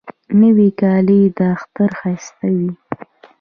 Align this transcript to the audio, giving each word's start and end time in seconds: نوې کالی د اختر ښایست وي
نوې 0.41 0.69
کالی 0.79 1.21
د 1.37 1.39
اختر 1.55 1.89
ښایست 1.99 2.37
وي 2.57 2.71